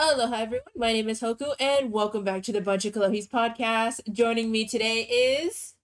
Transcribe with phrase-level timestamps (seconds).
[0.00, 4.00] Aloha everyone, my name is Hoku and welcome back to the Bunch of Kolohes podcast.
[4.12, 5.74] Joining me today is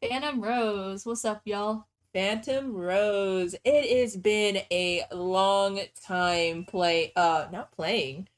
[0.00, 1.04] Phantom Rose.
[1.04, 1.84] What's up, y'all?
[2.14, 3.54] Phantom Rose.
[3.66, 8.28] It has been a long time play uh not playing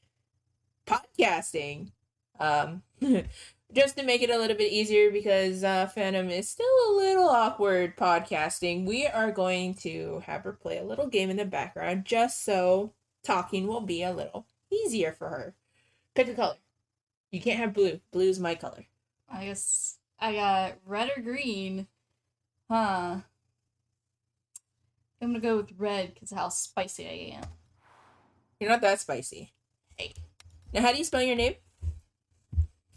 [0.85, 1.93] podcasting.
[2.37, 2.83] Um
[3.73, 7.29] just to make it a little bit easier because uh Phantom is still a little
[7.29, 8.85] awkward podcasting.
[8.85, 12.91] We are going to have her play a little game in the background just so
[13.23, 15.55] talking will be a little easier for her.
[16.15, 16.57] Pick a color.
[17.31, 17.99] You can't have blue.
[18.11, 18.85] Blue's my color.
[19.29, 21.87] I guess I got red or green.
[22.69, 23.21] Huh.
[25.21, 27.43] I'm gonna go with red because of how spicy I am.
[28.59, 29.53] You're not that spicy.
[29.95, 30.13] Hey.
[30.73, 31.55] Now, how do you spell your name?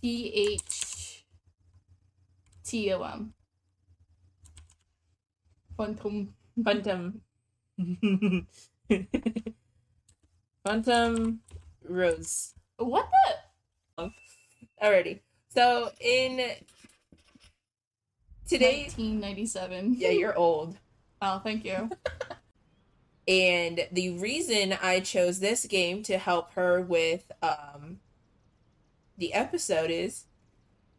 [0.00, 1.24] P H
[2.64, 3.34] T O M.
[5.76, 6.34] Phantom.
[6.62, 7.20] Phantom.
[10.64, 11.40] Phantom
[11.88, 12.54] Rose.
[12.78, 13.08] What
[13.96, 14.10] the?
[14.82, 15.20] Alrighty.
[15.50, 16.36] So in
[18.48, 19.94] today, 1997.
[19.98, 20.76] yeah, you're old.
[21.22, 21.90] Oh, thank you.
[23.26, 28.00] And the reason I chose this game to help her with um
[29.16, 30.24] the episode is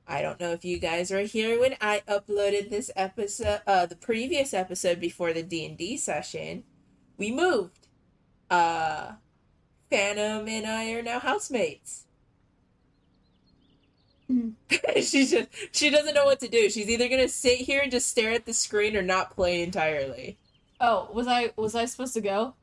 [0.08, 3.96] I don't know if you guys were here when I uploaded this episode uh the
[3.96, 6.64] previous episode before the D&D session.
[7.18, 7.88] We moved.
[8.50, 9.14] Uh
[9.90, 12.04] Phantom and I are now housemates.
[14.28, 14.50] Hmm.
[14.96, 16.70] she just she doesn't know what to do.
[16.70, 20.38] She's either gonna sit here and just stare at the screen or not play entirely.
[20.82, 22.56] Oh, was I was I supposed to go?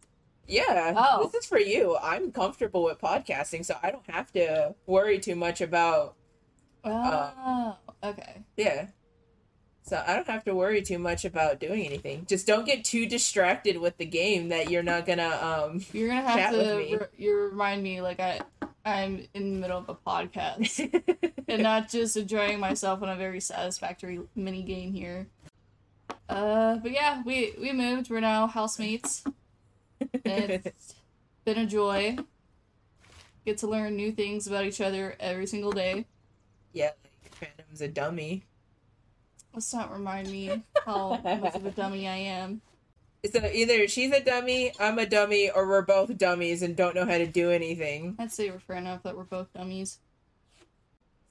[0.48, 0.92] Yeah.
[0.96, 1.24] Oh.
[1.24, 1.96] This is for you.
[2.02, 6.16] I'm comfortable with podcasting, so I don't have to worry too much about
[6.84, 8.42] Oh, okay.
[8.56, 8.88] yeah.
[9.84, 12.24] So I don't have to worry too much about doing anything.
[12.28, 16.22] Just don't get too distracted with the game that you're not gonna um You're gonna
[16.22, 18.40] have to re- you remind me like I
[18.84, 20.78] I'm in the middle of a podcast
[21.48, 25.28] and not just enjoying myself on a very satisfactory mini game here.
[26.28, 28.08] Uh, but yeah, we we moved.
[28.10, 29.24] We're now housemates.
[30.24, 30.94] It's
[31.44, 32.16] been a joy.
[33.44, 36.06] Get to learn new things about each other every single day.
[36.72, 36.90] yeah,
[37.22, 38.44] like Phantom's a dummy.
[39.54, 42.60] Let's not remind me how much of a dummy I am.
[43.30, 47.04] So either she's a dummy, I'm a dummy, or we're both dummies and don't know
[47.06, 48.16] how to do anything.
[48.18, 49.98] I'd say we're fair enough that we're both dummies.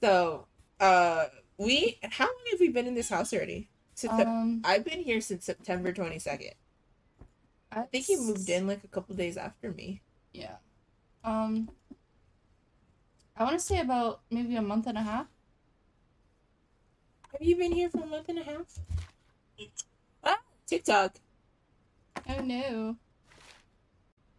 [0.01, 0.45] So,
[0.79, 1.25] uh,
[1.57, 3.67] we how long have we been in this house already?
[3.95, 6.53] Septem- Um, I've been here since September 22nd.
[7.73, 10.01] I think you moved in like a couple days after me.
[10.33, 10.55] Yeah.
[11.23, 11.69] Um,
[13.35, 15.27] I want to say about maybe a month and a half.
[17.31, 18.65] Have you been here for a month and a half?
[20.23, 21.15] Ah, TikTok.
[22.27, 22.97] Oh no.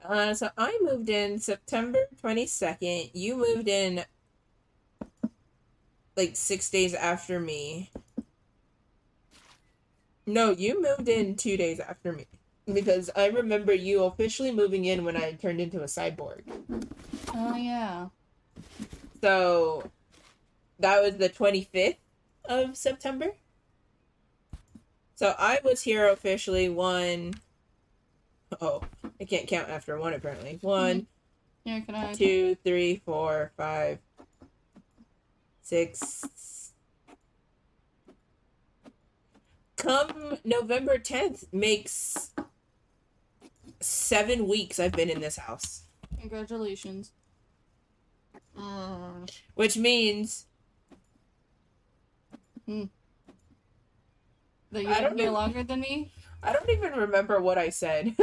[0.05, 3.11] Uh, so I moved in September 22nd.
[3.15, 4.05] You moved in
[6.17, 7.91] like six days after me.
[10.27, 12.27] No, you moved in two days after me.
[12.73, 16.43] Because I remember you officially moving in when I turned into a cyborg.
[17.35, 18.09] Oh yeah.
[19.23, 19.91] So
[20.79, 21.97] that was the 25th
[22.45, 23.33] of September.
[25.15, 27.35] So I was here officially one
[28.61, 28.83] oh
[29.21, 30.59] I can't count after one apparently.
[30.63, 31.07] One,
[31.65, 32.13] Here, can I?
[32.13, 33.99] two, three, four, five,
[35.63, 36.73] six.
[39.77, 42.31] Come November 10th makes
[43.81, 45.83] seven weeks I've been in this house.
[46.21, 47.13] Congratulations.
[48.57, 49.29] Mm.
[49.55, 50.47] Which means
[54.73, 56.13] That you I don't longer than me.
[56.43, 58.15] I don't even remember what I said.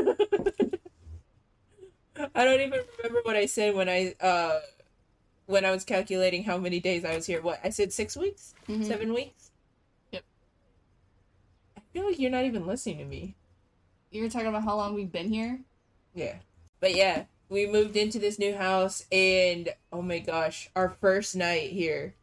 [2.35, 4.59] I don't even remember what I said when I uh
[5.45, 7.41] when I was calculating how many days I was here.
[7.41, 8.53] What I said six weeks?
[8.67, 8.85] Mhm.
[8.85, 9.51] Seven weeks?
[10.11, 10.23] Yep.
[11.77, 13.35] I feel like you're not even listening to me.
[14.11, 15.61] You were talking about how long we've been here.
[16.13, 16.35] Yeah.
[16.79, 21.72] But yeah, we moved into this new house and oh my gosh, our first night
[21.72, 22.16] here.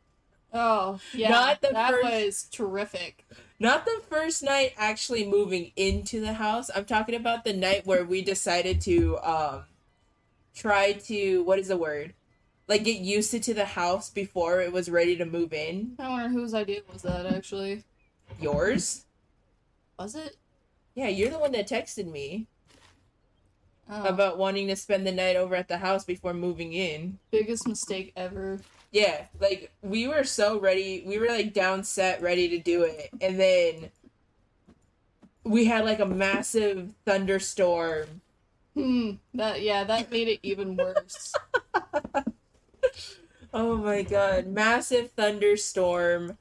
[0.53, 3.25] Oh yeah, Not the that first- was terrific.
[3.59, 6.71] Not the first night actually moving into the house.
[6.75, 9.65] I'm talking about the night where we decided to um
[10.55, 12.15] try to what is the word?
[12.69, 15.95] Like get used to, to the house before it was ready to move in.
[15.99, 17.85] I wonder whose idea was that actually.
[18.41, 19.05] Yours?
[19.99, 20.37] Was it?
[20.95, 22.47] Yeah, you're the one that texted me
[23.89, 27.19] Oh, about wanting to spend the night over at the house before moving in.
[27.31, 28.61] biggest mistake ever.
[28.97, 31.03] Yeah, like we were so ready.
[31.07, 33.91] We were like down set, ready to do it, and then
[35.45, 38.23] we had like a massive thunderstorm.
[38.73, 39.13] Hmm.
[39.35, 41.35] That yeah, that made it even worse.
[43.53, 46.37] Oh my god, massive thunderstorm.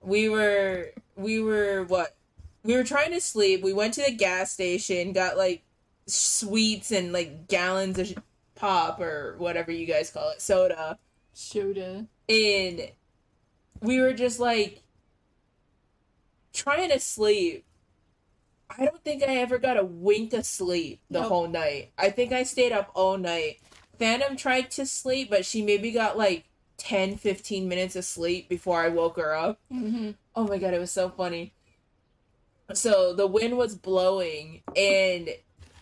[0.00, 2.16] We were we were what?
[2.64, 3.62] We were trying to sleep.
[3.62, 5.62] We went to the gas station, got like
[6.06, 8.14] sweets and like gallons of
[8.54, 10.98] pop or whatever you guys call it, soda.
[11.34, 12.06] Soda.
[12.28, 12.90] And
[13.80, 14.82] we were just like
[16.52, 17.64] trying to sleep.
[18.76, 21.28] I don't think I ever got a wink of sleep the Nope.
[21.28, 21.92] whole night.
[21.98, 23.60] I think I stayed up all night.
[23.98, 26.44] Phantom tried to sleep, but she maybe got like
[26.78, 29.60] 10, 15 minutes of sleep before I woke her up.
[29.72, 30.12] Mm-hmm.
[30.34, 31.52] Oh my god, it was so funny.
[32.72, 35.28] So the wind was blowing and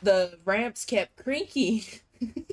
[0.03, 1.83] the ramps kept creaking.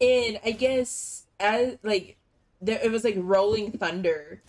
[0.00, 2.16] and I guess as like
[2.60, 4.40] there it was like rolling thunder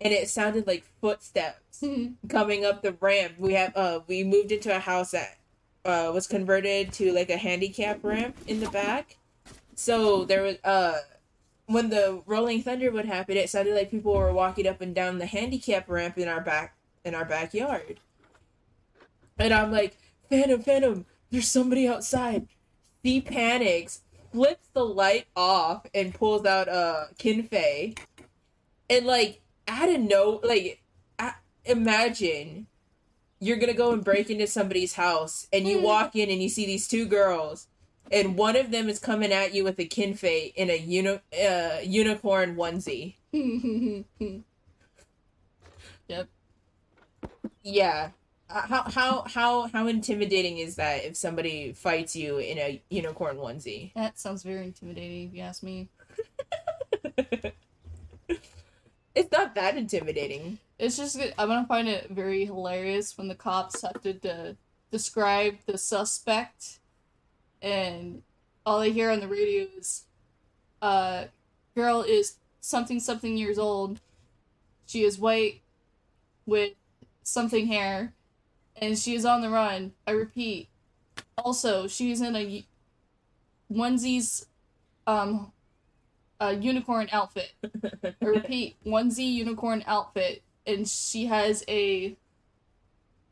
[0.00, 1.84] and it sounded like footsteps
[2.28, 3.34] coming up the ramp.
[3.38, 5.38] We have uh we moved into a house that
[5.84, 9.16] uh was converted to like a handicap ramp in the back.
[9.74, 10.98] So there was uh
[11.66, 15.18] when the rolling thunder would happen, it sounded like people were walking up and down
[15.18, 16.74] the handicap ramp in our back
[17.04, 18.00] in our backyard.
[19.38, 19.96] And I'm like,
[20.28, 22.46] Phantom, Phantom, there's somebody outside.
[23.02, 27.98] He panics, flips the light off, and pulls out uh Kinfei.
[28.88, 30.82] And like I out of no like
[31.64, 32.66] imagine
[33.38, 35.82] you're gonna go and break into somebody's house and you Mm.
[35.82, 37.68] walk in and you see these two girls
[38.10, 41.78] and one of them is coming at you with a kinfei in a uni- uh,
[41.82, 43.14] unicorn onesie.
[46.08, 46.28] yep.
[47.62, 48.10] Yeah.
[48.52, 53.36] Uh, How how how how intimidating is that if somebody fights you in a unicorn
[53.36, 53.92] onesie?
[53.94, 55.88] That sounds very intimidating, if you ask me.
[59.12, 60.58] It's not that intimidating.
[60.78, 64.56] It's just I'm gonna find it very hilarious when the cops have to de-
[64.92, 66.78] describe the suspect,
[67.60, 68.22] and
[68.64, 70.04] all they hear on the radio is,
[70.80, 71.24] "Uh,
[71.74, 74.00] girl is something something years old.
[74.86, 75.60] She is white,
[76.46, 76.74] with
[77.24, 78.14] something hair,
[78.80, 79.92] and she is on the run.
[80.06, 80.68] I repeat.
[81.38, 82.64] Also, she is in a
[83.72, 84.46] onesies,
[85.06, 85.52] um,
[86.40, 87.52] a unicorn outfit.
[88.02, 92.16] I repeat, onesie unicorn outfit, and she has a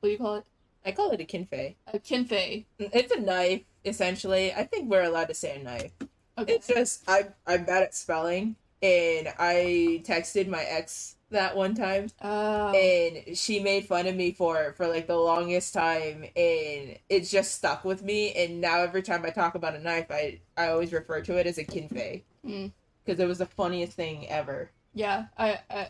[0.00, 0.44] what do you call it?
[0.84, 1.74] I call it a kinfei.
[1.92, 2.64] A kinfei.
[2.78, 4.52] It's a knife, essentially.
[4.52, 5.92] I think we're allowed to say a knife.
[6.38, 6.54] Okay.
[6.54, 12.08] It's just I'm I'm bad at spelling, and I texted my ex that one time,
[12.22, 12.72] Oh.
[12.75, 17.20] and she made fun of me for it for like the longest time, and it
[17.28, 18.32] just stuck with me.
[18.34, 21.46] And now every time I talk about a knife, I I always refer to it
[21.46, 22.72] as a kinfei Mm.
[23.04, 24.70] because it was the funniest thing ever.
[24.94, 25.26] yeah.
[25.36, 25.88] I, I.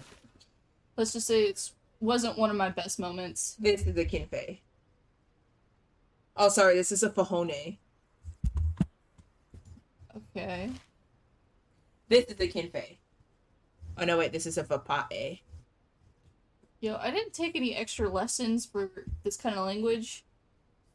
[0.97, 1.71] Let's just say it
[2.01, 3.55] wasn't one of my best moments.
[3.61, 4.59] This is a kinfei.
[6.37, 7.79] Oh, sorry, this is a fajone.
[10.37, 10.71] Okay.
[12.09, 12.97] This is a kinfei.
[13.99, 15.41] Oh no, wait, this is a vapae.
[16.81, 18.91] Yo, I didn't take any extra lessons for
[19.25, 20.25] this kind of language,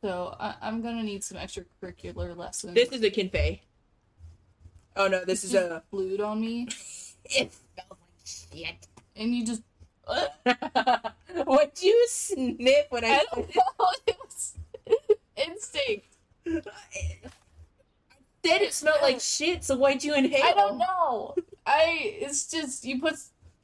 [0.02, 2.74] so I, I'm gonna need some extracurricular lessons.
[2.74, 3.60] This is a kinfei.
[4.96, 5.84] Oh no, this is a.
[5.92, 6.68] glued on me,
[7.26, 8.88] It smells like shit.
[9.16, 9.64] and you just.
[11.46, 13.08] What'd you sniff when I?
[13.10, 13.90] I don't know.
[14.08, 14.56] It was
[15.38, 16.08] instinct.
[16.46, 17.30] I
[18.46, 20.44] said it smelled like shit, so why'd you inhale?
[20.44, 21.36] I don't know.
[21.66, 23.16] I it's just you put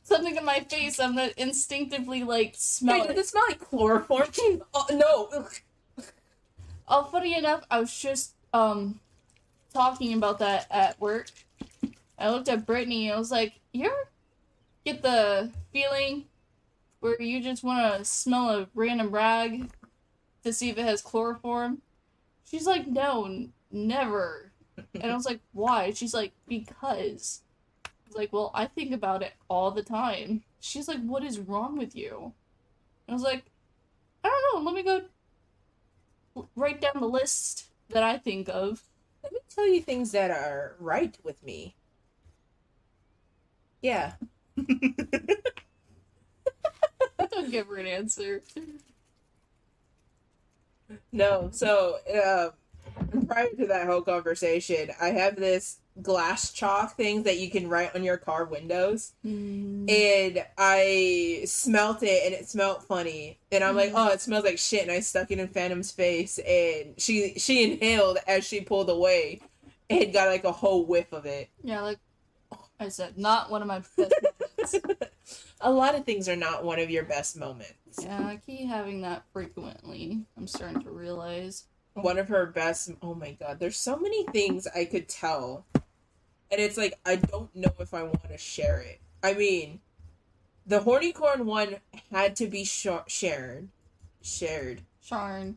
[0.03, 3.19] something in my face, I'm gonna instinctively like smell Wait, does it.
[3.19, 4.27] it smell like chloroform?
[4.73, 5.47] oh, no.
[6.87, 8.99] Oh, funny enough, I was just um
[9.73, 11.29] talking about that at work.
[12.17, 14.09] I looked at Brittany and I was like, "You ever
[14.85, 16.25] get the feeling
[16.99, 19.69] where you just want to smell a random rag
[20.43, 21.81] to see if it has chloroform?"
[22.43, 24.51] She's like, "No, n- never."
[24.95, 27.41] And I was like, "Why?" She's like, "Because."
[28.13, 31.95] Like, "Well, I think about it all the time." She's like, "What is wrong with
[31.95, 32.33] you?"
[33.07, 33.45] And I was like,
[34.23, 34.71] "I don't know.
[34.71, 38.83] Let me go write down the list that I think of."
[39.23, 41.75] Let me tell you things that are right with me.
[43.81, 44.13] Yeah.
[47.31, 48.41] Don't give her an answer.
[51.11, 52.49] No, so uh,
[53.27, 57.93] prior to that whole conversation, I have this glass chalk things that you can write
[57.95, 59.13] on your car windows.
[59.23, 64.07] and I smelt it and it smelt funny and I'm like Mhm.
[64.07, 67.63] oh it smells like shit and I stuck it in Phantom's face and she she
[67.73, 69.41] inhaled as she pulled away
[69.89, 71.99] and got like a whole whiff of it Yeah, like
[72.79, 73.97] I said, not one of my best
[74.73, 74.75] moments.
[75.59, 79.01] a lot of things are not one of your best moments Yeah, I keep having
[79.01, 80.21] that frequently.
[80.37, 81.65] I'm starting to realize.
[81.93, 85.65] one of her best oh my god there's so many things I could tell
[86.51, 88.99] and it's like I don't know if I want to share it.
[89.23, 89.79] I mean,
[90.65, 91.77] the hornycorn one
[92.11, 93.69] had to be sh- shared.
[94.21, 94.81] Shared.
[95.03, 95.55] Sharn.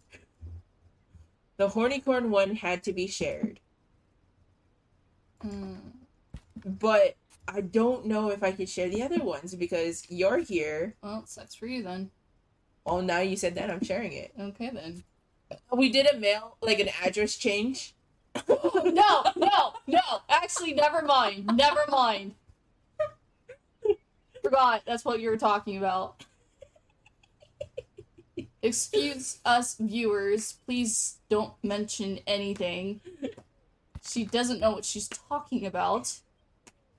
[1.56, 3.60] The hornycorn one had to be shared.
[5.44, 5.78] Mm.
[6.64, 7.16] But
[7.48, 10.94] I don't know if I could share the other ones because you're here.
[11.02, 12.10] Well, sucks for you then.
[12.86, 14.32] Oh, now you said that, I'm sharing it.
[14.38, 15.04] Okay then.
[15.70, 17.94] We did a mail, like an address change.
[18.48, 20.00] No, no, no.
[20.28, 21.50] Actually, never mind.
[21.54, 22.34] Never mind.
[24.42, 24.82] Forgot.
[24.86, 26.24] That's what you were talking about.
[28.62, 30.54] Excuse us, viewers.
[30.66, 33.00] Please don't mention anything.
[34.04, 36.20] She doesn't know what she's talking about.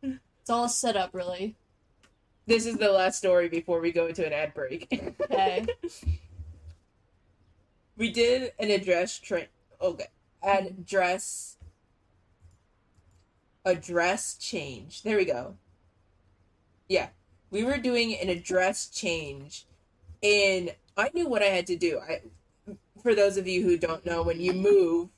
[0.01, 1.55] It's all a setup, really.
[2.45, 4.87] This is the last story before we go into an ad break.
[5.21, 5.65] Okay.
[7.97, 9.45] we did an address train.
[9.81, 10.07] Okay,
[10.43, 11.57] address.
[13.65, 15.03] Address change.
[15.03, 15.55] There we go.
[16.89, 17.09] Yeah,
[17.49, 19.65] we were doing an address change,
[20.21, 21.99] and I knew what I had to do.
[21.99, 22.21] I,
[23.01, 25.09] for those of you who don't know, when you move,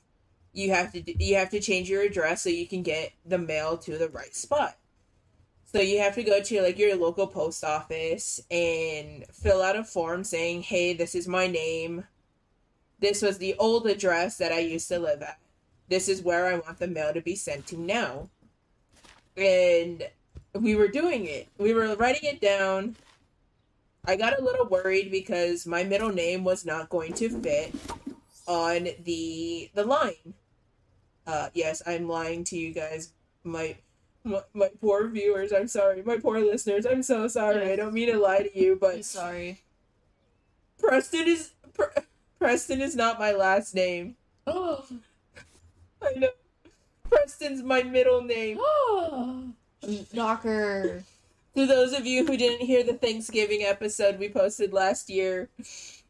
[0.52, 3.76] you have to you have to change your address so you can get the mail
[3.78, 4.76] to the right spot.
[5.72, 9.84] So you have to go to like your local post office and fill out a
[9.84, 12.04] form saying, "Hey, this is my name.
[12.98, 15.38] This was the old address that I used to live at.
[15.88, 18.30] This is where I want the mail to be sent to now."
[19.36, 20.08] And
[20.54, 21.48] we were doing it.
[21.58, 22.96] We were writing it down.
[24.04, 27.74] I got a little worried because my middle name was not going to fit
[28.46, 30.34] on the the line.
[31.26, 33.12] Uh yes, I'm lying to you guys.
[33.44, 33.76] My
[34.24, 36.02] my, my poor viewers, I'm sorry.
[36.02, 37.70] My poor listeners, I'm so sorry.
[37.70, 39.62] I don't mean to lie to you, I'm but sorry.
[40.78, 41.86] Preston is Pre-
[42.38, 44.16] Preston is not my last name.
[44.46, 44.84] Oh.
[46.02, 46.28] I know.
[47.08, 48.58] Preston's my middle name.
[50.12, 51.04] Knocker.
[51.54, 55.48] To those of you who didn't hear the Thanksgiving episode we posted last year,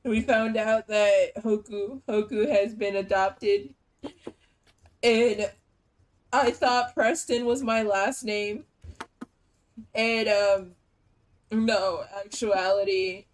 [0.02, 3.72] we found out that Hoku Hoku has been adopted.
[5.02, 5.50] And
[6.32, 8.64] I thought Preston was my last name.
[9.94, 10.72] And um
[11.52, 13.26] no, actuality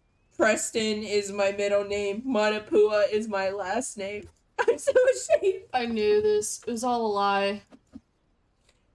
[0.43, 2.21] Preston is my middle name.
[2.27, 4.29] Manapua is my last name.
[4.59, 5.63] I'm so ashamed.
[5.73, 6.61] I knew this.
[6.67, 7.63] It was all a lie.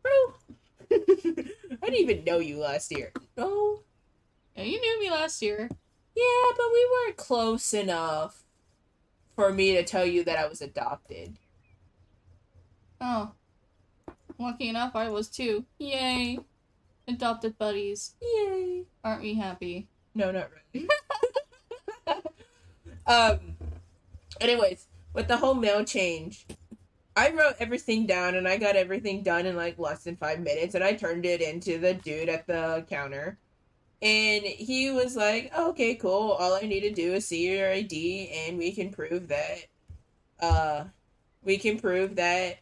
[0.01, 0.11] Bro.
[0.91, 3.13] I didn't even know you last year.
[3.37, 3.79] No.
[4.57, 5.69] Yeah, you knew me last year.
[6.17, 8.43] Yeah, but we weren't close enough
[9.33, 11.37] for me to tell you that I was adopted.
[12.99, 13.31] Oh.
[14.37, 15.63] Lucky enough, I was too.
[15.79, 16.39] Yay.
[17.07, 18.15] Adopted buddies.
[18.21, 18.83] Yay.
[19.01, 19.87] Aren't we happy?
[20.13, 20.89] No, not really.
[23.07, 23.39] um
[24.39, 26.45] anyways, with the whole mail change,
[27.15, 30.75] I wrote everything down and I got everything done in like less than five minutes
[30.75, 33.37] and I turned it into the dude at the counter.
[34.01, 36.33] And he was like, okay, cool.
[36.33, 39.65] All I need to do is see your ID and we can prove that
[40.39, 40.83] uh
[41.43, 42.59] we can prove that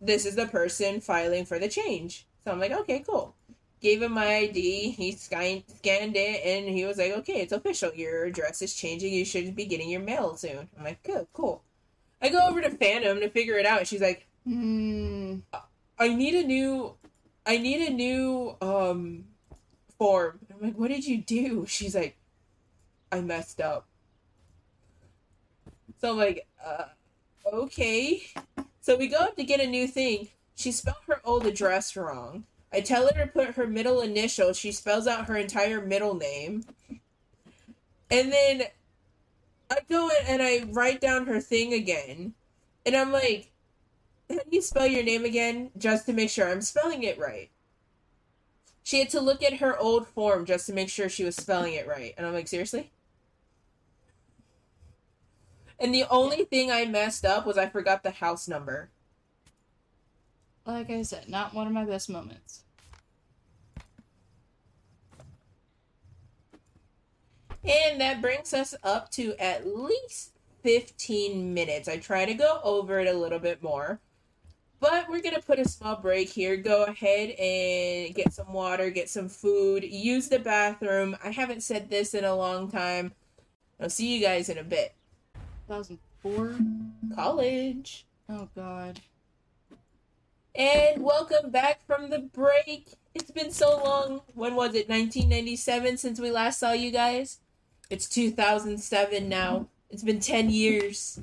[0.00, 2.26] this is the person filing for the change.
[2.42, 3.34] So I'm like, okay, cool.
[3.80, 4.90] Gave him my ID.
[4.90, 7.92] He scanned, scanned it, and he was like, "Okay, it's official.
[7.94, 9.12] Your address is changing.
[9.12, 11.62] You should be getting your mail soon." I'm like, "Good, cool."
[12.20, 13.86] I go over to Phantom to figure it out.
[13.86, 15.38] She's like, Hmm.
[15.98, 16.96] "I need a new,
[17.46, 19.26] I need a new um
[19.98, 22.16] form." I'm like, "What did you do?" She's like,
[23.12, 23.86] "I messed up."
[26.00, 26.84] So I'm like, uh,
[27.52, 28.22] okay.
[28.80, 30.28] So we go up to get a new thing.
[30.54, 32.44] She spelled her old address wrong.
[32.72, 34.52] I tell her to put her middle initial.
[34.52, 36.64] She spells out her entire middle name.
[38.10, 38.64] And then
[39.70, 42.34] I go in and I write down her thing again.
[42.84, 43.50] And I'm like,
[44.28, 45.70] how do you spell your name again?
[45.78, 47.50] Just to make sure I'm spelling it right.
[48.82, 51.74] She had to look at her old form just to make sure she was spelling
[51.74, 52.14] it right.
[52.16, 52.90] And I'm like, seriously?
[55.78, 58.90] And the only thing I messed up was I forgot the house number.
[60.68, 62.62] Like I said, not one of my best moments.
[67.64, 70.32] And that brings us up to at least
[70.62, 71.88] 15 minutes.
[71.88, 73.98] I try to go over it a little bit more.
[74.78, 76.58] But we're going to put a small break here.
[76.58, 81.16] Go ahead and get some water, get some food, use the bathroom.
[81.24, 83.14] I haven't said this in a long time.
[83.80, 84.92] I'll see you guys in a bit.
[85.68, 86.58] 2004?
[87.16, 88.06] College.
[88.28, 89.00] Oh god.
[90.58, 92.94] And welcome back from the break.
[93.14, 94.22] It's been so long.
[94.34, 94.88] When was it?
[94.88, 97.38] 1997 since we last saw you guys?
[97.90, 99.68] It's 2007 now.
[99.88, 101.20] It's been 10 years.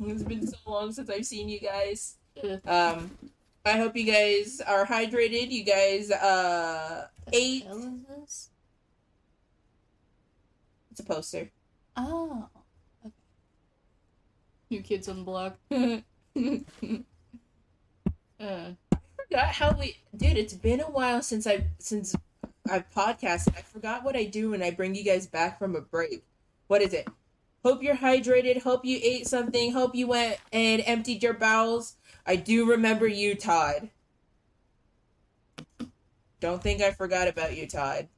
[0.00, 2.16] It's been so long since I've seen you guys.
[2.66, 3.10] Um
[3.66, 5.50] I hope you guys are hydrated.
[5.50, 7.64] You guys uh The ate.
[7.64, 8.48] hell is this?
[10.92, 11.50] It's a poster.
[11.94, 12.48] Oh.
[13.04, 13.12] Okay.
[14.70, 15.58] New kids on the block.
[18.40, 18.70] uh,
[19.16, 22.14] forgot how we dude it's been a while since i since
[22.70, 25.80] i've podcasted i forgot what i do when i bring you guys back from a
[25.80, 26.22] break.
[26.66, 27.08] What is it?
[27.64, 31.94] Hope you're hydrated hope you ate something hope you went and emptied your bowels.
[32.26, 33.88] I do remember you todd.
[36.40, 38.08] Don't think i forgot about you todd.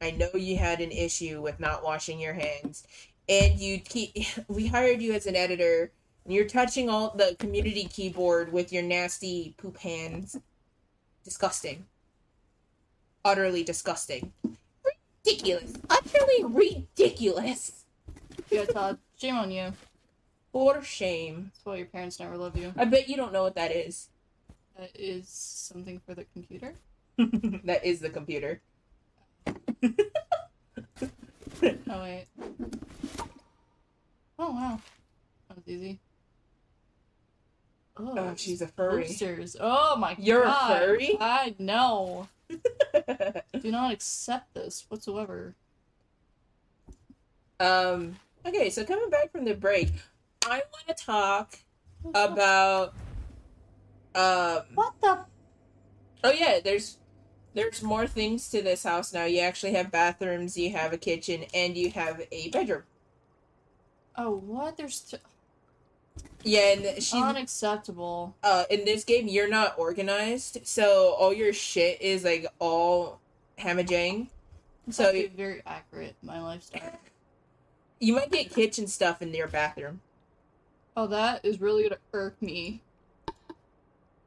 [0.00, 2.86] I know you had an issue with not washing your hands
[3.28, 5.92] and you keep we hired you as an editor
[6.26, 10.38] you're touching all the community keyboard with your nasty poop hands.
[11.24, 11.86] Disgusting.
[13.24, 14.32] Utterly disgusting.
[15.24, 15.74] Ridiculous.
[15.90, 17.84] Utterly ridiculous.
[18.50, 18.98] yeah, Todd.
[19.16, 19.72] Shame on you.
[20.52, 21.50] For shame.
[21.54, 22.72] That's why your parents never love you.
[22.76, 24.08] I bet you don't know what that is.
[24.78, 26.74] That is something for the computer.
[27.64, 28.60] that is the computer.
[31.64, 32.26] Oh wait.
[34.38, 34.80] Oh wow.
[35.48, 36.00] That was easy.
[37.96, 39.04] Oh, Oh, she's a furry.
[39.04, 39.56] posters.
[39.60, 41.16] Oh my god You're a furry?
[41.20, 42.28] I know.
[42.48, 45.54] Do not accept this whatsoever.
[47.60, 48.16] um.
[48.44, 49.92] Okay, so coming back from the break,
[50.44, 51.58] I want to talk
[52.14, 52.94] about.
[54.14, 54.62] Um.
[54.74, 55.20] What the?
[56.24, 56.98] Oh yeah, there's
[57.54, 59.24] there's more things to this house now.
[59.24, 62.82] You actually have bathrooms, you have a kitchen, and you have a bedroom.
[64.16, 64.76] Oh what?
[64.76, 65.22] There's th-
[66.44, 68.34] Yeah, and she unacceptable.
[68.42, 73.20] uh in this game you're not organized, so all your shit is like all
[73.58, 74.28] hamajang.
[74.90, 76.16] So So very accurate.
[76.22, 76.98] My lifestyle.
[78.00, 80.00] you might get kitchen stuff in your bathroom.
[80.96, 82.82] Oh, that is really gonna irk me.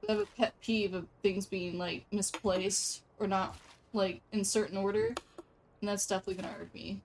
[0.08, 3.56] I have a pet peeve of things being like misplaced or not
[3.94, 7.02] like in certain order, and that's definitely gonna irk me.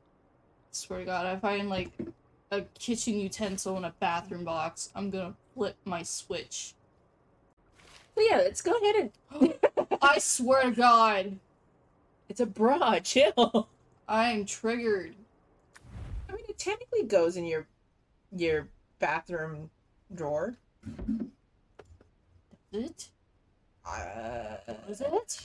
[0.70, 1.90] swear to God, I find like
[2.50, 6.74] a kitchen utensil in a bathroom box, I'm gonna flip my switch.
[8.14, 9.54] But yeah, let's go ahead and
[10.02, 11.38] I swear to God,
[12.28, 13.68] It's a bra, chill.
[14.08, 15.14] I am triggered.
[16.28, 17.66] I mean it technically goes in your
[18.36, 19.70] your bathroom
[20.14, 20.56] drawer.
[22.72, 23.08] Is it?
[23.86, 24.56] Uh
[24.88, 25.40] Is it?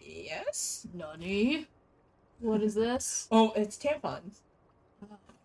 [0.00, 0.86] yes.
[0.92, 1.66] Nani?
[2.40, 3.26] What is this?
[3.30, 4.40] Oh, it's tampons.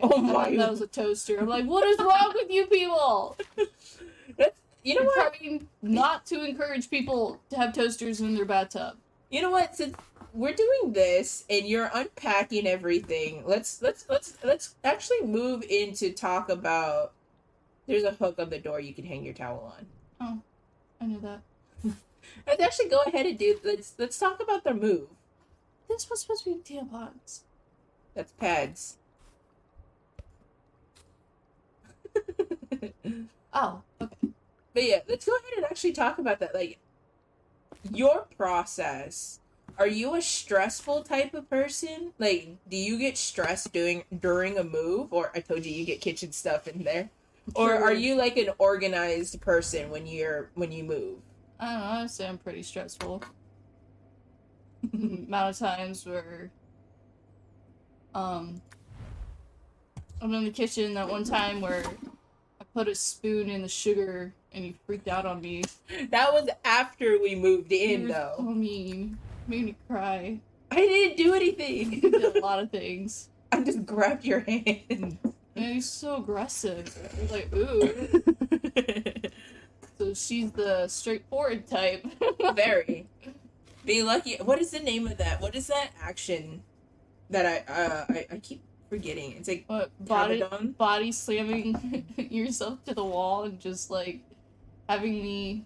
[0.02, 1.40] Oh my- That was a toaster.
[1.40, 3.38] I'm like, what is wrong with you people?
[4.38, 5.34] That's you know what?
[5.34, 8.98] trying not to encourage people to have toasters in their bathtub.
[9.30, 9.76] You know what?
[9.76, 9.96] Since
[10.34, 16.50] we're doing this and you're unpacking everything, let's let's let's let's actually move into talk
[16.50, 17.14] about.
[17.88, 19.86] There's a hook on the door you can hang your towel on.
[20.22, 20.42] Oh,
[21.02, 21.42] I know that.
[22.48, 23.60] Let's actually go ahead and do.
[23.64, 25.08] Let's let's talk about the move.
[25.90, 27.42] This was supposed to be tampons.
[28.16, 28.98] That's pads.
[33.54, 34.30] Oh, okay.
[34.74, 36.56] But yeah, let's go ahead and actually talk about that.
[36.56, 36.80] Like,
[37.92, 39.40] your process.
[39.78, 42.14] Are you a stressful type of person?
[42.20, 45.12] Like, do you get stressed doing during a move?
[45.12, 47.10] Or I told you you get kitchen stuff in there.
[47.56, 51.18] Or are you like an organized person when you're when you move?
[51.60, 51.86] I don't know.
[51.86, 53.24] I would say I'm pretty stressful.
[54.94, 56.52] Amount of times where,
[58.16, 58.62] um,
[60.24, 61.84] I'm in the kitchen that one time where
[62.62, 65.64] I put a spoon in the sugar and you freaked out on me.
[66.12, 68.36] That was after we moved in, though.
[68.38, 69.18] So mean.
[69.50, 70.40] Made me cry.
[70.72, 72.00] I didn't do You anything.
[72.00, 73.28] did a lot of things.
[73.52, 75.18] I just grabbed your hand.
[75.56, 76.86] And he's so aggressive.
[77.20, 79.30] Was like, ooh.
[80.00, 82.06] So she's the straightforward type.
[82.56, 83.06] Very.
[83.86, 84.38] Be lucky.
[84.38, 85.40] What is the name of that?
[85.40, 86.64] What is that action
[87.30, 88.62] that I uh I, I keep
[88.94, 89.32] forgetting?
[89.38, 90.44] It's like What body
[90.78, 94.20] body slamming yourself to the wall and just like
[94.88, 95.66] having me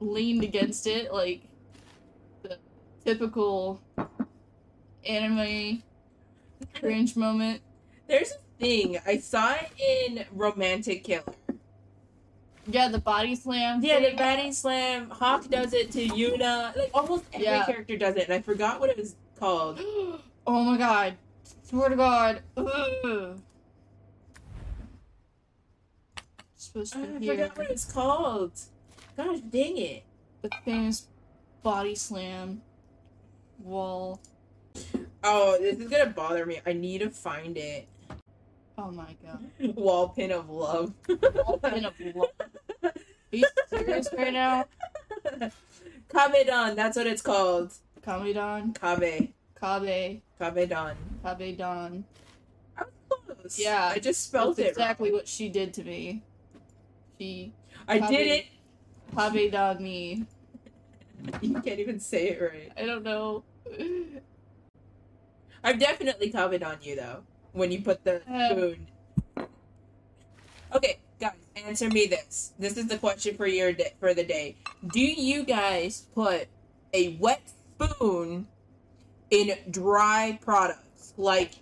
[0.00, 1.42] leaned against it like
[2.42, 2.58] the
[3.04, 3.80] typical
[5.06, 5.82] anime
[6.74, 7.60] cringe moment.
[8.08, 11.22] There's a thing I saw it in Romantic Killer.
[12.66, 13.80] Yeah, the body slam.
[13.82, 15.08] Yeah, the body Slam.
[15.08, 16.76] Hawk does it to Yuna.
[16.76, 17.64] Like almost every Yeah.
[17.64, 19.78] character does it, and I forgot what it was called.
[20.46, 21.16] oh my god.
[21.68, 22.42] Swear to god.
[22.56, 23.38] Ugh.
[26.56, 27.34] Supposed to I be here.
[27.34, 28.52] forgot what it was called.
[29.16, 30.04] Gosh dang it.
[30.40, 31.08] the famous
[31.62, 32.62] body slam
[33.58, 34.20] wall.
[35.22, 36.60] Oh, this is gonna bother me.
[36.64, 37.86] I need to find it.
[38.78, 39.50] Oh my god.
[39.76, 40.94] Wall pin of love.
[41.08, 42.92] Wall pin of love.
[43.32, 44.64] you serious right now?
[46.08, 47.72] Kabedon, that's what it's called.
[48.00, 49.32] Kamidon, Kabe.
[49.60, 50.94] Kabe, Kabedon.
[51.24, 52.02] Kabedon.
[52.76, 53.58] I was close.
[53.58, 55.18] Yeah, I just spelled That's it exactly wrong.
[55.18, 56.22] what she did to me.
[57.18, 57.52] She
[57.88, 58.08] I Kabe.
[58.08, 58.44] did it.
[59.14, 60.24] Kabedon me.
[61.42, 62.70] You can't even say it right.
[62.78, 63.42] I don't know.
[65.64, 68.50] I've definitely commented on you though when you put the Uh.
[68.50, 68.86] spoon.
[70.74, 72.52] Okay, guys, answer me this.
[72.58, 74.54] This is the question for your day, for the day.
[74.92, 76.46] Do you guys put
[76.92, 77.42] a wet
[77.80, 78.46] spoon
[79.30, 81.14] in dry products?
[81.16, 81.54] Like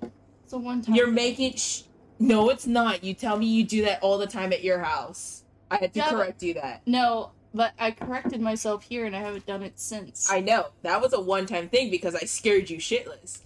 [0.47, 1.55] So one time you're making.
[1.57, 1.83] Sh-
[2.19, 3.05] no, it's not.
[3.05, 5.45] You tell me you do that all the time at your house.
[5.71, 6.83] I had to Yeah, correct you that.
[6.87, 10.31] No, but I corrected myself here and I haven't done it since.
[10.31, 13.41] I know that was a one-time thing because I scared you shitless.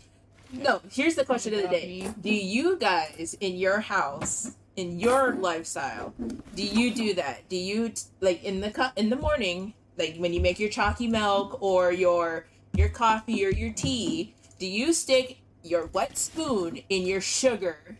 [0.52, 1.87] No, here's the question of the day.
[1.87, 2.14] me.
[2.20, 6.12] Do you guys in your house, in your lifestyle,
[6.54, 7.48] do you do that?
[7.48, 11.06] Do you like in the cu- in the morning, like when you make your chalky
[11.06, 17.06] milk or your your coffee or your tea, do you stick your wet spoon in
[17.06, 17.98] your sugar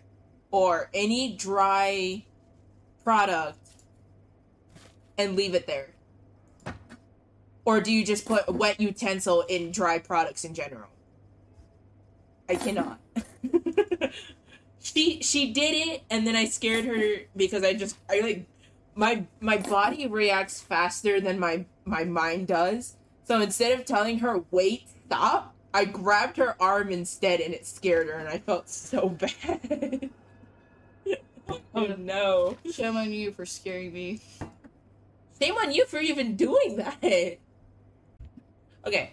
[0.51, 2.25] or any dry
[3.05, 3.59] product
[5.19, 5.91] and leave it there?
[7.65, 10.89] Or do you just put a wet utensil in dry products in general?
[12.49, 12.99] I cannot.
[14.81, 18.47] she she did it and then I scared her because I just I like
[18.95, 22.97] my my body reacts faster than my my mind does.
[23.31, 28.09] So instead of telling her wait, stop, I grabbed her arm instead and it scared
[28.09, 29.09] her and I felt so
[29.47, 30.11] bad.
[31.73, 32.59] oh no.
[32.73, 34.21] Shame on you for scaring me.
[35.41, 37.39] Shame on you for even doing that.
[38.85, 39.13] Okay.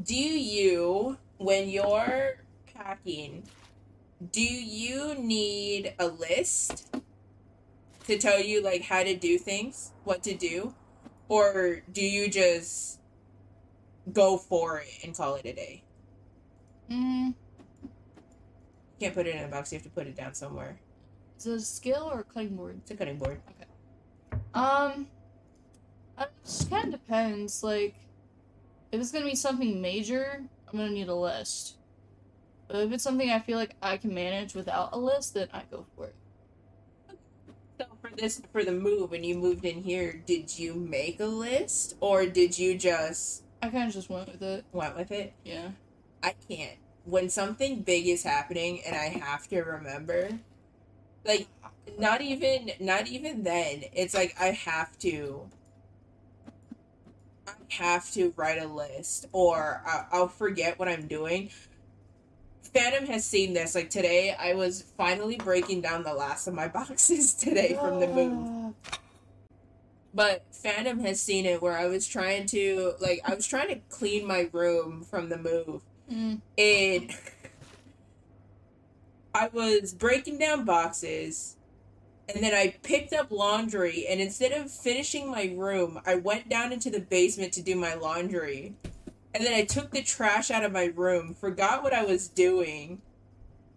[0.00, 2.36] Do you, when you're
[2.72, 3.42] packing,
[4.30, 6.94] do you need a list
[8.06, 10.72] to tell you like how to do things, what to do?
[11.28, 12.99] Or do you just
[14.12, 15.82] go for it and call it a day?
[16.90, 17.34] Mm,
[17.82, 20.78] You can't put it in a box, you have to put it down somewhere.
[21.38, 22.78] is it a skill or a cutting board?
[22.82, 23.40] It's a cutting board.
[23.50, 24.40] Okay.
[24.54, 25.06] Um,
[26.18, 27.62] it just kind of depends.
[27.62, 27.94] Like,
[28.92, 31.76] if it's gonna be something major, I'm gonna need a list.
[32.68, 35.62] But if it's something I feel like I can manage without a list, then I
[35.70, 36.14] go for it.
[37.78, 41.24] So for this for the move when you moved in here, did you make a
[41.26, 44.64] list or did you just I kind of just went with it.
[44.72, 45.34] went with it?
[45.44, 45.70] Yeah.
[46.22, 46.78] I can't.
[47.04, 50.30] When something big is happening and I have to remember,
[51.24, 51.48] like
[51.98, 53.84] not even not even then.
[53.92, 55.48] It's like I have to.
[57.46, 61.50] I have to write a list, or I'll forget what I'm doing.
[62.62, 63.74] Phantom has seen this.
[63.74, 68.06] Like today, I was finally breaking down the last of my boxes today from the
[68.06, 68.74] move.
[70.12, 73.80] But Phantom has seen it where I was trying to like I was trying to
[73.88, 77.12] clean my room from the move Mm, and
[79.34, 81.56] I was breaking down boxes
[82.32, 86.72] and then I picked up laundry and instead of finishing my room, I went down
[86.72, 88.74] into the basement to do my laundry.
[89.32, 93.00] And then I took the trash out of my room, forgot what I was doing,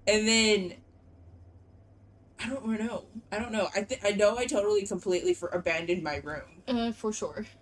[0.07, 0.73] and then
[2.43, 3.05] I don't know.
[3.31, 3.69] I don't know.
[3.75, 6.61] I th- I know I totally completely for abandoned my room.
[6.67, 7.45] uh, for sure.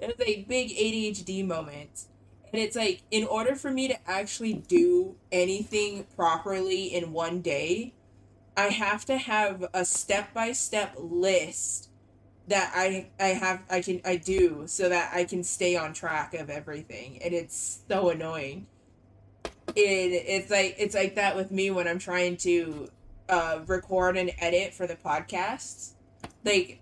[0.00, 2.06] It was a big ADHD moment.
[2.52, 7.94] And it's like, in order for me to actually do anything properly in one day,
[8.56, 11.88] I have to have a step by step list
[12.48, 16.34] that I I have I can I do so that I can stay on track
[16.34, 17.20] of everything.
[17.22, 18.66] And it's so annoying.
[19.76, 19.80] It
[20.26, 22.90] it's like it's like that with me when I'm trying to
[23.28, 25.92] uh record and edit for the podcasts.
[26.44, 26.80] Like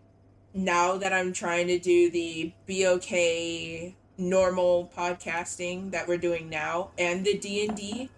[0.55, 7.24] now that I'm trying to do the BOK normal podcasting that we're doing now and
[7.24, 8.11] the D&D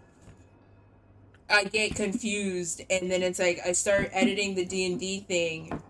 [1.50, 2.80] I get confused.
[2.88, 5.80] And then it's like I start editing the D&D thing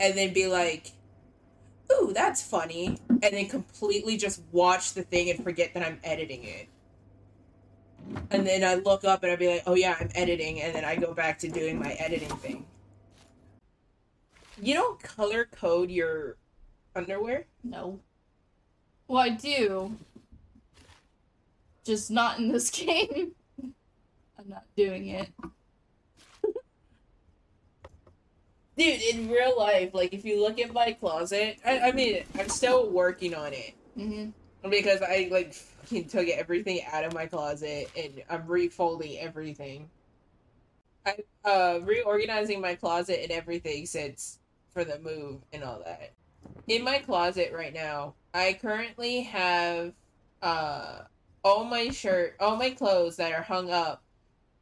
[0.00, 0.92] and then be like
[1.92, 2.98] ooh that's funny.
[3.08, 6.68] And then completely just watch the thing and forget that I'm editing it
[8.32, 10.84] and then I look up and I'd be like oh yeah I'm editing and then
[10.84, 12.64] I go back to doing my editing thing
[14.60, 16.36] you don't color code your
[16.94, 18.00] underwear No.
[19.08, 19.94] Well, I do.
[21.84, 23.32] Just not in this game.
[23.62, 25.28] I'm not doing it.
[28.78, 32.48] Dude, in real life, like if you look at my closet, I, I mean, I'm
[32.48, 34.30] still working on it hmm
[34.70, 39.88] because I like fucking took everything out of my closet and I'm refolding everything.
[41.06, 44.38] I uh reorganizing my closet and everything since
[44.72, 46.12] for the move and all that.
[46.68, 49.92] In my closet right now, I currently have
[50.42, 51.02] uh
[51.44, 54.02] all my shirt, all my clothes that are hung up,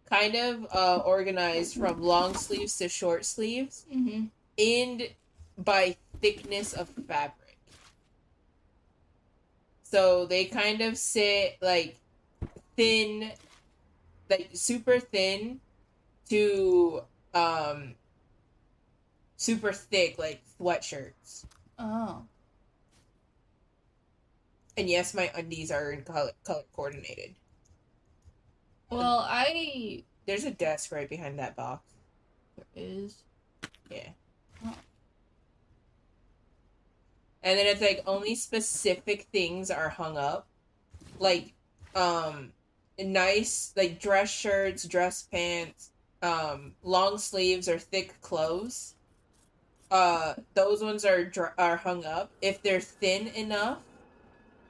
[0.08, 4.24] kind of uh organized from long sleeves to short sleeves, Mm-hmm.
[4.58, 5.08] and
[5.58, 7.34] by thickness of fabric.
[9.90, 11.96] So they kind of sit like
[12.76, 13.32] thin,
[14.28, 15.60] like super thin
[16.28, 17.02] to
[17.34, 17.94] um
[19.36, 21.44] super thick like sweatshirts.
[21.78, 22.22] Oh.
[24.76, 27.34] And yes, my undies are in color color coordinated.
[28.90, 31.82] Well, I There's a desk right behind that box.
[32.56, 33.22] there is.
[33.90, 34.10] Yeah.
[34.64, 34.74] Oh.
[37.42, 40.46] And then it's like only specific things are hung up.
[41.18, 41.52] Like
[41.94, 42.52] um
[42.98, 45.90] nice like dress shirts, dress pants,
[46.22, 48.94] um long sleeves or thick clothes.
[49.90, 52.30] Uh those ones are dr- are hung up.
[52.42, 53.82] If they're thin enough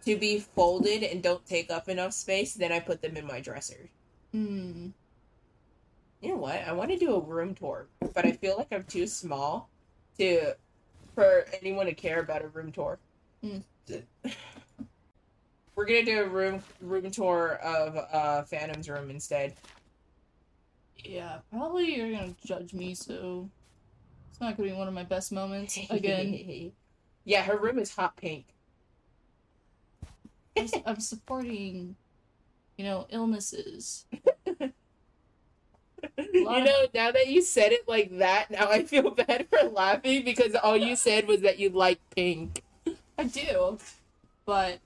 [0.04, 3.40] to be folded and don't take up enough space, then I put them in my
[3.40, 3.90] dresser.
[4.32, 4.88] Hmm.
[6.20, 6.56] You know what?
[6.66, 9.70] I want to do a room tour, but I feel like I'm too small
[10.18, 10.54] to
[11.14, 12.98] for anyone to care about a room tour.
[13.44, 13.62] Mm.
[15.74, 19.54] We're gonna do a room room tour of uh Phantom's room instead.
[21.02, 23.48] Yeah, probably you're gonna judge me, so
[24.30, 26.72] it's not gonna be one of my best moments again.
[27.24, 28.46] yeah, her room is hot pink.
[30.56, 31.96] I'm, s- I'm supporting,
[32.76, 34.04] you know, illnesses.
[36.32, 40.24] you know, now that you said it like that, now I feel bad for laughing
[40.24, 42.62] because all you said was that you like pink.
[43.18, 43.78] I do,
[44.46, 44.78] but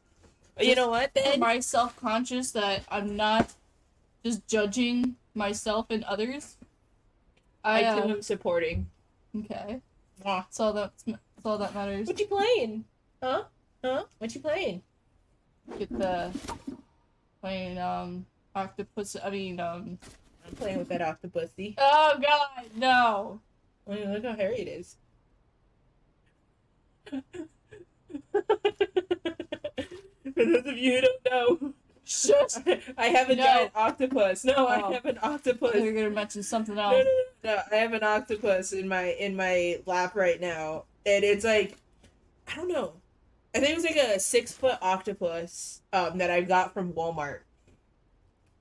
[0.61, 1.11] you know what?
[1.17, 3.53] am Then I self conscious that I'm not
[4.25, 6.57] just judging myself and others?
[7.63, 8.87] I I too am supporting.
[9.37, 9.81] okay.
[10.25, 10.93] That's all that.
[11.07, 12.07] That's all that matters.
[12.07, 12.85] What you playing?
[13.23, 13.45] Huh?
[13.83, 14.05] Huh?
[14.19, 14.83] What you playing?
[15.79, 16.33] Get the
[17.41, 19.17] playing um octopus.
[19.23, 19.99] I mean um.
[20.47, 21.75] I'm playing with that octopusy.
[21.79, 23.41] Oh God, no.
[23.89, 24.97] I mean, look how hairy it is.
[30.35, 31.25] For those of you who don't
[31.63, 32.57] know, Shush.
[32.99, 33.45] I have a No.
[33.45, 34.45] giant octopus.
[34.45, 34.93] No, I Oh.
[34.93, 35.75] have an octopus.
[35.77, 37.07] You're gonna mention something No, no, else.
[37.45, 41.45] no, no, I have an octopus in my in my lap right now, and it's
[41.45, 41.77] like,
[42.49, 42.95] I don't know.
[43.55, 47.41] I think it was like a six foot octopus um, that I got from Walmart.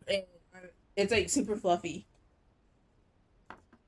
[0.07, 0.25] And I-
[0.95, 2.05] it's like super fluffy,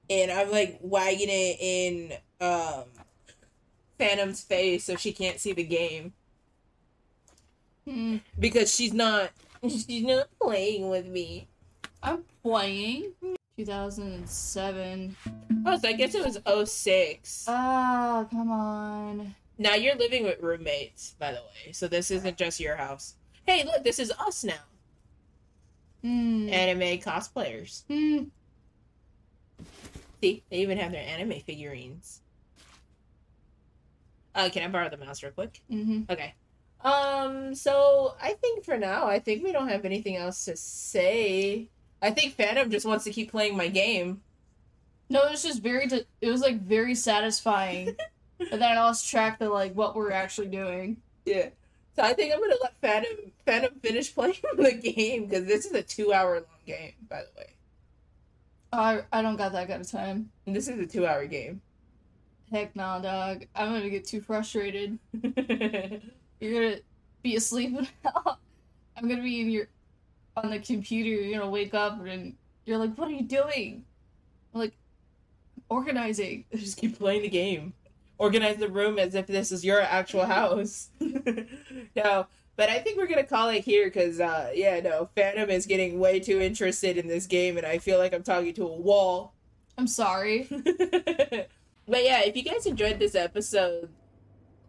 [0.10, 2.86] and I'm like wagging it in um,
[3.98, 6.14] Phantom's face so she can't see the game
[7.88, 8.18] Hmm.
[8.40, 9.30] because she's not
[9.62, 11.48] she's not playing with me.
[12.02, 13.12] I'm playing
[13.58, 15.16] 2007.
[15.66, 16.40] Oh, so I guess it was
[16.70, 17.46] 06.
[17.48, 19.36] Ah, come on.
[19.58, 23.16] Now you're living with roommates, by the way, so this isn't just your house.
[23.46, 24.54] Hey, look, this is us now.
[26.06, 26.50] Hmm.
[26.50, 27.82] Anime cosplayers.
[27.88, 28.26] Hmm.
[30.22, 32.22] See, they even have their anime figurines.
[34.36, 35.62] Uh, can I borrow the mouse real quick?
[35.72, 36.04] Mm-hmm.
[36.08, 36.36] Okay.
[36.82, 41.70] Um, so I think for now, I think we don't have anything else to say.
[42.04, 44.22] I think Phantom just wants to keep playing my game.
[45.10, 45.88] No, it was just very.
[45.88, 47.96] Di- it was like very satisfying,
[48.40, 50.98] and then I lost track of like what we're actually doing.
[51.26, 51.50] Yeah.
[51.96, 55.72] So I think I'm gonna let Phantom Phantom finish playing the game because this is
[55.74, 57.54] a two hour long game, by the way.
[58.74, 60.30] Oh, I I don't got that kind of time.
[60.46, 61.62] And this is a two hour game.
[62.52, 63.46] Heck no, dog.
[63.56, 65.00] I'm gonna get too frustrated.
[66.40, 66.82] You're gonna
[67.24, 67.76] be asleep
[68.98, 69.68] I'm gonna be in your
[70.38, 73.86] on the computer, you're gonna wake up and you're like, What are you doing?
[74.54, 74.74] I'm like
[75.70, 76.46] organizing.
[76.54, 77.74] Just keep playing the game.
[78.18, 80.90] Organize the room as if this is your actual house.
[81.00, 85.66] no, but I think we're gonna call it here because, uh, yeah, no, Phantom is
[85.66, 88.80] getting way too interested in this game, and I feel like I'm talking to a
[88.80, 89.34] wall.
[89.78, 90.48] I'm sorry.
[90.50, 93.90] but yeah, if you guys enjoyed this episode,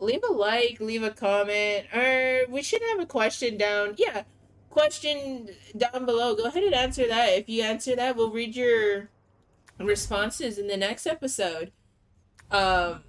[0.00, 3.94] leave a like, leave a comment, or we should have a question down.
[3.96, 4.24] Yeah,
[4.70, 6.34] question down below.
[6.34, 7.30] Go ahead and answer that.
[7.30, 9.10] If you answer that, we'll read your
[9.78, 11.72] responses in the next episode.
[12.50, 13.04] Um,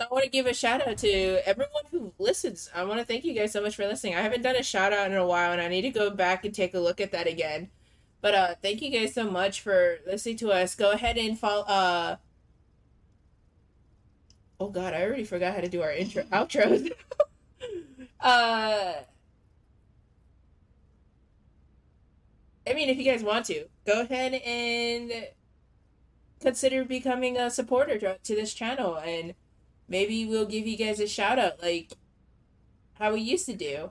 [0.00, 2.70] I want to give a shout out to everyone who listens.
[2.74, 4.14] I want to thank you guys so much for listening.
[4.14, 6.44] I haven't done a shout out in a while, and I need to go back
[6.44, 7.68] and take a look at that again.
[8.22, 10.74] But uh, thank you guys so much for listening to us.
[10.74, 11.64] Go ahead and follow.
[11.64, 12.16] Uh,
[14.58, 16.90] oh God, I already forgot how to do our intro outros.
[18.20, 18.92] uh,
[22.66, 25.28] I mean, if you guys want to, go ahead and
[26.40, 29.34] consider becoming a supporter to, to this channel and
[29.90, 31.92] maybe we'll give you guys a shout out like
[32.94, 33.90] how we used to do.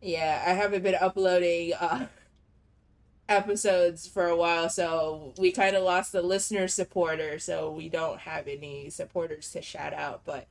[0.00, 2.06] Yeah, I haven't been uploading uh
[3.28, 8.20] episodes for a while, so we kind of lost the listener supporter, so we don't
[8.20, 10.22] have any supporters to shout out.
[10.24, 10.46] But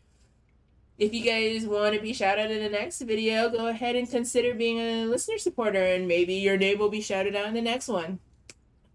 [0.97, 4.09] if you guys want to be shouted out in the next video, go ahead and
[4.09, 7.61] consider being a listener supporter, and maybe your name will be shouted out in the
[7.61, 8.19] next one.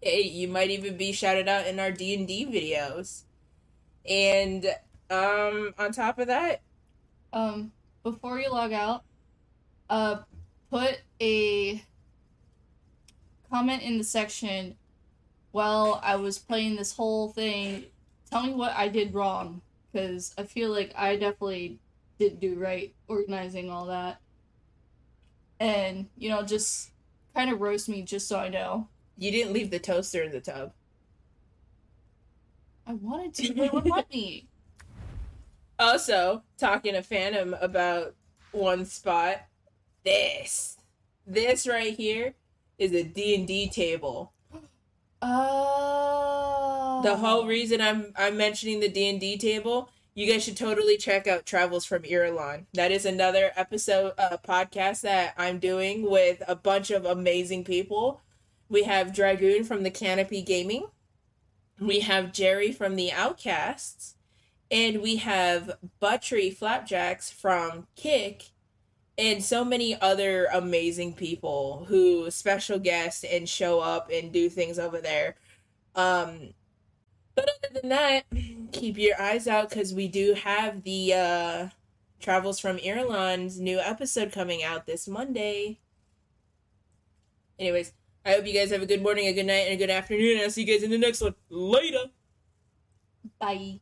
[0.01, 3.23] Hey, you might even be shouted out in our D and D videos.
[4.07, 4.65] And
[5.11, 6.63] um, on top of that,
[7.33, 9.05] Um, before you log out,
[9.89, 10.23] uh,
[10.71, 11.83] put a
[13.49, 14.77] comment in the section
[15.51, 17.85] while I was playing this whole thing.
[18.31, 21.79] Tell me what I did wrong, because I feel like I definitely
[22.19, 24.21] didn't do right organizing all that.
[25.59, 26.91] And, you know, just
[27.35, 28.89] kind of roast me just so I know.
[29.17, 30.73] you didn't leave the toaster in the tub.
[32.85, 34.47] I wanted to, but it wouldn't let me.
[35.81, 38.13] Also, talking to Phantom about
[38.51, 39.41] one spot,
[40.05, 40.77] this,
[41.25, 42.35] this right here
[42.77, 44.31] is a D and D table.
[45.23, 47.01] Oh.
[47.03, 50.97] The whole reason I'm I'm mentioning the D and D table, you guys should totally
[50.97, 52.65] check out Travels from Irulan.
[52.75, 58.21] That is another episode uh, podcast that I'm doing with a bunch of amazing people.
[58.69, 60.85] We have Dragoon from the Canopy Gaming.
[61.79, 64.13] We have Jerry from the Outcasts.
[64.71, 68.51] And we have Buttrey Flapjacks from Kick
[69.17, 74.79] and so many other amazing people who special guest and show up and do things
[74.79, 75.35] over there.
[75.93, 76.53] Um,
[77.35, 78.23] but other than that,
[78.71, 81.67] keep your eyes out because we do have the uh,
[82.19, 85.79] Travels from Ireland's new episode coming out this Monday.
[87.59, 87.93] Anyways,
[88.25, 90.37] I hope you guys have a good morning, a good night, and a good afternoon.
[90.37, 91.35] And I'll see you guys in the next one.
[91.49, 92.05] Later.
[93.39, 93.81] Bye.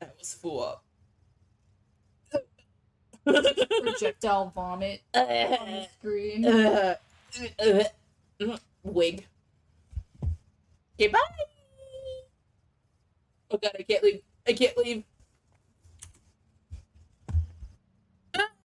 [0.00, 0.84] That was full up.
[3.24, 6.42] Projectile vomit on the screen.
[8.82, 9.26] Wig.
[11.00, 11.12] Okay.
[13.50, 14.22] Oh god, I can't leave.
[14.46, 15.04] I can't leave.